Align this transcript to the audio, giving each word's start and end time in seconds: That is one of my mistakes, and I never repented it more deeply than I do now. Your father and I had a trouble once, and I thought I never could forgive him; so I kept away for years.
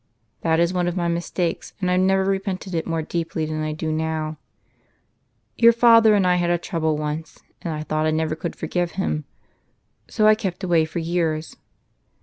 That 0.41 0.59
is 0.59 0.73
one 0.73 0.87
of 0.87 0.97
my 0.97 1.07
mistakes, 1.07 1.73
and 1.79 1.91
I 1.91 1.95
never 1.95 2.25
repented 2.25 2.73
it 2.73 2.87
more 2.87 3.03
deeply 3.03 3.45
than 3.45 3.61
I 3.61 3.71
do 3.71 3.91
now. 3.91 4.39
Your 5.57 5.71
father 5.73 6.15
and 6.15 6.25
I 6.25 6.37
had 6.37 6.49
a 6.49 6.57
trouble 6.57 6.97
once, 6.97 7.37
and 7.61 7.71
I 7.71 7.83
thought 7.83 8.07
I 8.07 8.09
never 8.09 8.35
could 8.35 8.55
forgive 8.55 8.93
him; 8.93 9.25
so 10.07 10.25
I 10.25 10.33
kept 10.33 10.63
away 10.63 10.85
for 10.85 10.97
years. 10.97 11.55